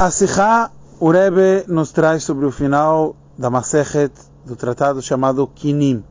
A 0.00 0.12
Sikha, 0.12 0.70
o 1.00 1.10
Rebbe 1.10 1.64
nos 1.66 1.90
traz 1.90 2.22
sobre 2.22 2.46
o 2.46 2.52
final 2.52 3.16
da 3.36 3.50
Masechet, 3.50 4.12
do 4.46 4.54
tratado 4.54 5.02
chamado 5.02 5.44
Kinim. 5.44 6.04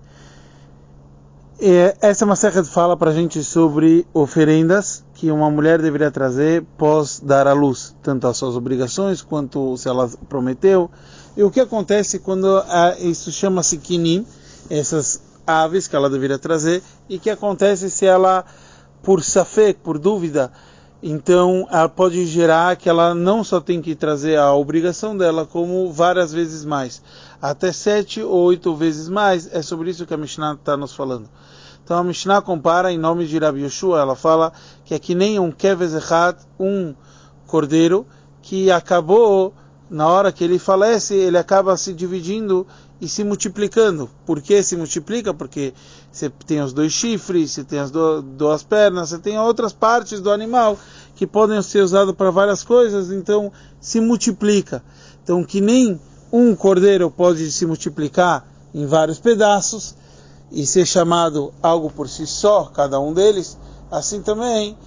E 1.57 1.95
essa 2.01 2.25
Masechet 2.25 2.67
fala 2.67 2.97
para 2.97 3.11
a 3.11 3.13
gente 3.13 3.41
sobre 3.45 4.05
oferendas 4.13 5.05
que 5.13 5.31
uma 5.31 5.49
mulher 5.49 5.81
deveria 5.81 6.11
trazer 6.11 6.65
pós 6.77 7.21
dar 7.23 7.47
à 7.47 7.53
luz, 7.53 7.95
tanto 8.03 8.27
as 8.27 8.35
suas 8.35 8.57
obrigações 8.57 9.21
quanto 9.21 9.77
se 9.77 9.87
ela 9.87 10.09
prometeu. 10.27 10.91
E 11.37 11.41
o 11.41 11.49
que 11.49 11.61
acontece 11.61 12.19
quando 12.19 12.61
isso 12.99 13.31
chama-se 13.31 13.77
Kinim, 13.77 14.27
essas 14.69 15.21
aves 15.47 15.87
que 15.87 15.95
ela 15.95 16.09
deveria 16.09 16.37
trazer, 16.37 16.83
e 17.07 17.17
que 17.17 17.29
acontece 17.29 17.89
se 17.89 18.05
ela, 18.05 18.43
por 19.01 19.23
safek, 19.23 19.79
por 19.79 19.97
dúvida, 19.97 20.51
então, 21.01 21.67
ela 21.69 21.87
pode 21.87 22.25
gerar 22.25 22.75
que 22.75 22.89
ela 22.89 23.13
não 23.13 23.43
só 23.43 23.61
tem 23.61 23.81
que 23.81 23.93
trazer 23.93 24.37
a 24.37 24.53
obrigação 24.53 25.15
dela, 25.15 25.45
como 25.45 25.91
várias 25.91 26.33
vezes 26.33 26.65
mais. 26.65 27.03
Até 27.39 27.71
sete 27.71 28.21
ou 28.21 28.45
oito 28.45 28.75
vezes 28.75 29.07
mais. 29.07 29.47
É 29.53 29.61
sobre 29.61 29.91
isso 29.91 30.07
que 30.07 30.13
a 30.13 30.17
Mishnah 30.17 30.53
está 30.53 30.75
nos 30.75 30.93
falando. 30.93 31.29
Então, 31.83 31.97
a 31.97 32.03
Mishnah 32.03 32.41
compara 32.41 32.91
em 32.91 32.97
nome 32.97 33.27
de 33.27 33.37
Rabi 33.37 33.61
Yeshua. 33.61 33.99
Ela 33.99 34.15
fala 34.15 34.51
que 34.83 34.95
é 34.95 34.99
que 34.99 35.13
nem 35.13 35.37
um 35.39 35.51
kevezechat, 35.51 36.39
um 36.59 36.95
cordeiro, 37.45 38.05
que 38.41 38.71
acabou, 38.71 39.53
na 39.89 40.07
hora 40.07 40.31
que 40.31 40.43
ele 40.43 40.59
falece, 40.59 41.13
ele 41.15 41.37
acaba 41.37 41.77
se 41.77 41.93
dividindo 41.93 42.67
e 42.99 43.07
se 43.07 43.23
multiplicando. 43.23 44.09
Por 44.25 44.41
que 44.41 44.61
se 44.61 44.75
multiplica? 44.75 45.33
Porque 45.33 45.73
você 46.11 46.29
tem 46.29 46.61
os 46.61 46.73
dois 46.73 46.91
chifres, 46.91 47.51
você 47.51 47.63
tem 47.63 47.79
as 47.79 47.91
duas 47.91 48.63
pernas, 48.63 49.09
você 49.09 49.19
tem 49.19 49.39
outras 49.39 49.71
partes 49.71 50.19
do 50.19 50.31
animal 50.31 50.77
que 51.15 51.25
podem 51.25 51.61
ser 51.61 51.83
usadas 51.83 52.13
para 52.15 52.31
várias 52.31 52.63
coisas, 52.63 53.11
então 53.11 53.51
se 53.79 54.01
multiplica. 54.01 54.83
Então 55.23 55.43
que 55.43 55.61
nem 55.61 55.99
um 56.31 56.55
cordeiro 56.55 57.09
pode 57.09 57.51
se 57.51 57.65
multiplicar 57.65 58.45
em 58.73 58.85
vários 58.85 59.19
pedaços 59.19 59.95
e 60.51 60.65
ser 60.65 60.85
chamado 60.85 61.53
algo 61.61 61.89
por 61.89 62.09
si 62.09 62.25
só, 62.27 62.65
cada 62.65 62.99
um 62.99 63.13
deles, 63.13 63.57
assim 63.91 64.21
também 64.21 64.77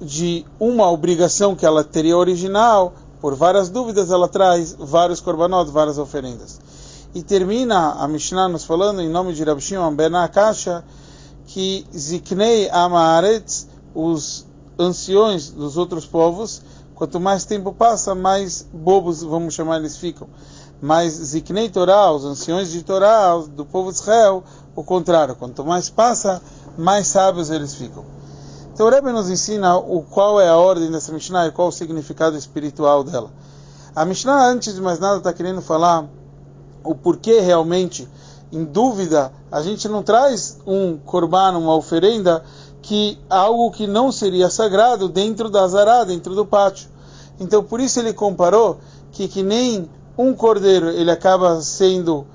de 0.00 0.44
uma 0.58 0.90
obrigação 0.90 1.54
que 1.54 1.64
ela 1.64 1.84
teria 1.84 2.16
original, 2.16 2.94
por 3.22 3.36
várias 3.36 3.70
dúvidas 3.70 4.10
ela 4.10 4.26
traz 4.26 4.74
vários 4.76 5.20
korbanot, 5.20 5.70
várias 5.70 5.96
oferendas. 5.96 6.60
E 7.14 7.22
termina 7.22 7.92
a 7.92 8.08
Mishnah 8.08 8.48
nos 8.48 8.64
falando, 8.64 9.00
em 9.00 9.08
nome 9.08 9.32
de 9.32 9.44
Rabi 9.44 9.60
Shimon 9.60 9.94
Ben 9.94 10.12
Akasha, 10.16 10.84
que 11.46 11.86
Ziknei 11.96 12.68
Amaretz, 12.68 13.68
os 13.94 14.44
anciões 14.76 15.50
dos 15.50 15.76
outros 15.76 16.04
povos, 16.04 16.62
quanto 16.96 17.20
mais 17.20 17.44
tempo 17.44 17.72
passa, 17.72 18.12
mais 18.12 18.66
bobos, 18.72 19.22
vamos 19.22 19.54
chamar, 19.54 19.76
eles 19.76 19.96
ficam. 19.96 20.26
Mas 20.80 21.12
Ziknei 21.12 21.68
Torah, 21.68 22.10
os 22.10 22.24
anciões 22.24 22.72
de 22.72 22.82
Torá, 22.82 23.36
do 23.36 23.64
povo 23.64 23.92
de 23.92 23.98
Israel, 23.98 24.42
o 24.74 24.82
contrário, 24.82 25.36
quanto 25.36 25.64
mais 25.64 25.88
passa, 25.88 26.42
mais 26.76 27.06
sábios 27.06 27.50
eles 27.50 27.72
ficam. 27.72 28.04
Então 28.82 29.12
nos 29.12 29.30
ensina 29.30 29.76
o 29.76 30.02
qual 30.02 30.40
é 30.40 30.48
a 30.48 30.56
ordem 30.56 30.90
dessa 30.90 31.12
Mishnah 31.12 31.46
e 31.46 31.52
qual 31.52 31.68
o 31.68 31.72
significado 31.72 32.36
espiritual 32.36 33.04
dela. 33.04 33.30
A 33.94 34.04
Mishnah, 34.04 34.44
antes 34.48 34.74
de 34.74 34.80
mais 34.80 34.98
nada, 34.98 35.18
está 35.18 35.32
querendo 35.32 35.62
falar 35.62 36.08
o 36.82 36.92
porquê 36.92 37.38
realmente, 37.38 38.08
em 38.50 38.64
dúvida, 38.64 39.30
a 39.52 39.62
gente 39.62 39.88
não 39.88 40.02
traz 40.02 40.58
um 40.66 40.98
corban, 40.98 41.56
uma 41.58 41.76
oferenda, 41.76 42.42
que 42.82 43.20
algo 43.30 43.70
que 43.70 43.86
não 43.86 44.10
seria 44.10 44.50
sagrado 44.50 45.08
dentro 45.08 45.48
da 45.48 45.64
zará, 45.68 46.02
dentro 46.02 46.34
do 46.34 46.44
pátio. 46.44 46.88
Então, 47.38 47.62
por 47.62 47.78
isso 47.78 48.00
ele 48.00 48.12
comparou 48.12 48.80
que 49.12 49.28
que 49.28 49.44
nem 49.44 49.88
um 50.18 50.34
cordeiro 50.34 50.88
ele 50.88 51.10
acaba 51.10 51.60
sendo 51.60 52.26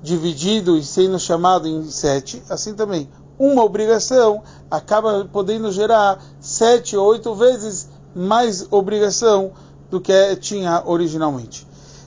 dividido 0.00 0.78
e 0.78 0.84
sendo 0.84 1.18
chamado 1.18 1.66
em 1.66 1.90
sete, 1.90 2.40
assim 2.48 2.72
também 2.72 3.08
uma 3.38 3.62
obrigação 3.62 4.42
acaba 4.70 5.28
podendo 5.32 5.70
gerar 5.70 6.22
sete 6.40 6.96
ou 6.96 7.06
oito 7.06 7.34
vezes 7.34 7.88
mais 8.14 8.66
obrigação 8.70 9.52
do 9.90 10.00
que 10.00 10.36
tinha 10.36 10.82
originalmente. 10.84 11.66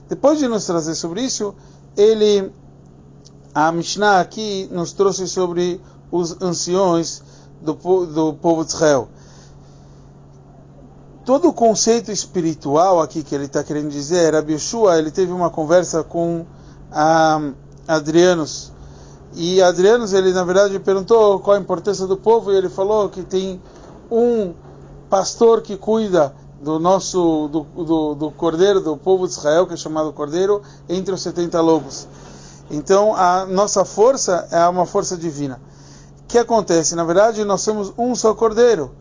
Depois 0.09 0.40
de 0.40 0.47
nos 0.47 0.66
trazer 0.66 0.96
sobre 0.96 1.22
isso, 1.22 1.56
ele, 1.96 2.52
a 3.53 3.72
Mishnah 3.72 4.20
aqui 4.20 4.68
nos 4.72 4.91
trouxe 4.91 5.28
sobre 5.28 5.80
os 6.12 6.41
anciões 6.41 7.24
do, 7.62 7.74
do 8.06 8.34
povo 8.34 8.66
de 8.66 8.72
Israel. 8.72 9.08
Todo 11.24 11.47
o 11.47 11.53
conceito 11.53 12.12
espiritual 12.12 13.00
aqui 13.00 13.24
que 13.24 13.34
ele 13.34 13.46
está 13.46 13.64
querendo 13.64 13.90
dizer, 13.90 14.34
Rabi 14.34 14.58
ele 14.97 15.12
teve 15.12 15.31
uma 15.31 15.50
conversa 15.50 16.03
com 16.03 16.46
a 16.91 17.40
Adrianos, 17.88 18.72
e 19.34 19.62
Adrianos, 19.62 20.14
ele 20.14 20.34
na 20.34 20.44
verdade 20.44 20.78
perguntou 20.80 21.40
qual 21.40 21.56
a 21.56 21.59
importância 21.59 22.06
do 22.06 22.18
povo, 22.18 22.52
e 22.52 22.56
ele 22.56 22.69
falou 22.69 23.09
que 23.09 23.24
tem 23.24 23.62
um 24.09 24.53
pastor 25.09 25.62
que 25.62 25.78
cuida 25.78 26.34
do 26.62 26.80
nosso 26.80 27.47
do, 27.47 27.64
do, 27.84 28.16
do, 28.16 28.31
cordeiro 28.31 28.80
do 28.80 28.96
povo 28.96 29.28
de 29.28 29.34
Israel 29.34 29.66
que 29.66 29.74
é 29.74 29.78
chamado 29.78 30.14
cordeiro 30.14 30.62
entre 30.88 31.14
os 31.14 31.22
70 31.22 31.59
lobos. 31.59 32.08
Então 32.70 33.16
a 33.16 33.46
nossa 33.46 33.84
força 33.84 34.47
é 34.52 34.66
uma 34.68 34.86
força 34.86 35.18
divina. 35.18 35.59
O 36.22 36.28
que 36.28 36.38
acontece? 36.38 36.96
Na 36.96 37.03
verdade 37.03 37.44
nós 37.44 37.62
somos 37.62 37.91
um 37.97 38.14
só 38.16 38.34
cordeiro. 38.36 38.91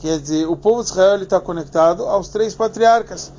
Quer 0.00 0.20
dizer 0.20 0.46
o 0.46 0.56
povo 0.56 0.82
de 0.82 0.90
Israel 0.90 1.20
está 1.22 1.40
conectado 1.40 2.04
aos 2.04 2.28
três 2.28 2.54
patriarcas. 2.54 3.32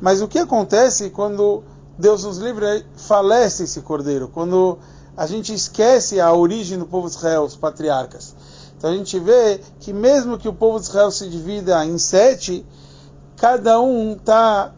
Mas 0.00 0.22
o 0.22 0.28
que 0.28 0.38
acontece 0.38 1.10
quando 1.10 1.62
Deus 1.98 2.24
nos 2.24 2.38
livre 2.38 2.86
falece 2.96 3.64
esse 3.64 3.80
cordeiro? 3.82 4.28
Quando 4.28 4.78
a 5.16 5.26
gente 5.26 5.54
esquece 5.54 6.20
a 6.20 6.32
origem 6.32 6.78
do 6.78 6.86
povo 6.86 7.08
de 7.08 7.16
Israel 7.16 7.44
os 7.44 7.56
patriarcas 7.56 8.34
então 8.76 8.90
a 8.90 8.94
gente 8.96 9.18
vê 9.18 9.60
que 9.80 9.92
mesmo 9.92 10.38
que 10.38 10.48
o 10.48 10.52
povo 10.52 10.78
de 10.78 10.86
Israel 10.86 11.10
se 11.10 11.28
divida 11.28 11.84
em 11.84 11.98
sete 11.98 12.64
cada 13.36 13.80
um 13.80 14.12
está 14.12 14.72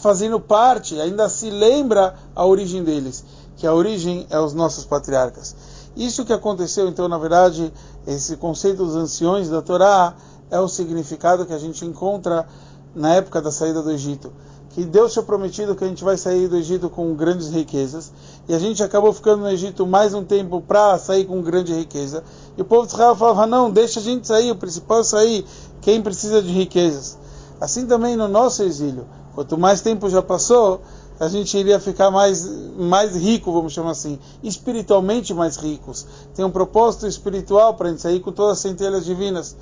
fazendo 0.00 0.38
parte, 0.38 1.00
ainda 1.00 1.28
se 1.28 1.50
lembra 1.50 2.14
a 2.34 2.44
origem 2.44 2.84
deles, 2.84 3.24
que 3.56 3.66
a 3.66 3.72
origem 3.72 4.26
é 4.30 4.38
os 4.38 4.52
nossos 4.52 4.84
patriarcas. 4.84 5.56
Isso 5.96 6.24
que 6.24 6.32
aconteceu, 6.32 6.88
então, 6.88 7.08
na 7.08 7.18
verdade, 7.18 7.72
esse 8.06 8.36
conceito 8.36 8.84
dos 8.84 8.94
anciões 8.94 9.48
da 9.48 9.62
Torá 9.62 10.14
é 10.50 10.60
o 10.60 10.68
significado 10.68 11.46
que 11.46 11.54
a 11.54 11.58
gente 11.58 11.84
encontra 11.84 12.46
na 12.94 13.14
época 13.14 13.40
da 13.40 13.50
saída 13.50 13.82
do 13.82 13.90
Egito. 13.90 14.30
Que 14.70 14.84
Deus 14.84 15.14
tinha 15.14 15.22
prometido 15.22 15.74
que 15.74 15.84
a 15.84 15.88
gente 15.88 16.04
vai 16.04 16.18
sair 16.18 16.48
do 16.48 16.56
Egito 16.56 16.90
com 16.90 17.14
grandes 17.14 17.48
riquezas, 17.48 18.12
e 18.48 18.54
a 18.54 18.58
gente 18.58 18.82
acabou 18.82 19.12
ficando 19.12 19.42
no 19.42 19.50
Egito 19.50 19.86
mais 19.86 20.14
um 20.14 20.24
tempo 20.24 20.60
para 20.60 20.96
sair 20.98 21.24
com 21.24 21.42
grande 21.42 21.74
riqueza. 21.74 22.22
E 22.56 22.62
o 22.62 22.64
povo 22.64 22.86
de 22.86 22.92
Israel 22.92 23.16
falava: 23.16 23.46
não, 23.46 23.70
deixa 23.70 23.98
a 23.98 24.02
gente 24.02 24.26
sair, 24.26 24.50
o 24.50 24.56
principal 24.56 25.00
é 25.00 25.04
sair, 25.04 25.46
quem 25.80 26.00
precisa 26.00 26.40
de 26.40 26.52
riquezas. 26.52 27.18
Assim 27.60 27.86
também 27.86 28.16
no 28.16 28.28
nosso 28.28 28.62
exílio. 28.62 29.06
Quanto 29.34 29.58
mais 29.58 29.80
tempo 29.80 30.08
já 30.08 30.22
passou, 30.22 30.80
a 31.18 31.28
gente 31.28 31.56
iria 31.56 31.80
ficar 31.80 32.10
mais, 32.10 32.46
mais 32.76 33.16
rico, 33.16 33.52
vamos 33.52 33.72
chamar 33.72 33.90
assim, 33.90 34.18
espiritualmente 34.42 35.34
mais 35.34 35.56
ricos. 35.56 36.06
Tem 36.34 36.44
um 36.44 36.50
propósito 36.50 37.06
espiritual 37.06 37.74
para 37.74 37.88
a 37.88 37.90
gente 37.90 38.02
sair 38.02 38.20
com 38.20 38.30
todas 38.30 38.52
as 38.52 38.58
centelhas 38.60 39.04
divinas. 39.04 39.56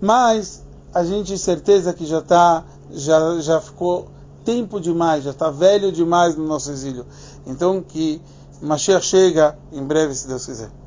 Mas 0.00 0.62
a 0.94 1.04
gente 1.04 1.36
certeza 1.36 1.92
que 1.92 2.06
já 2.06 2.18
está, 2.18 2.64
já, 2.90 3.40
já 3.40 3.60
ficou 3.60 4.08
tempo 4.44 4.80
demais, 4.80 5.24
já 5.24 5.30
está 5.30 5.50
velho 5.50 5.92
demais 5.92 6.36
no 6.36 6.46
nosso 6.46 6.70
exílio. 6.70 7.06
Então 7.46 7.82
que 7.82 8.20
Mashiach 8.60 9.04
chega 9.04 9.56
em 9.72 9.82
breve, 9.82 10.14
se 10.14 10.28
Deus 10.28 10.44
quiser. 10.44 10.70